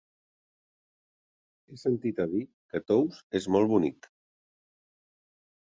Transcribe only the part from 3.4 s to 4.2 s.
és molt bonic.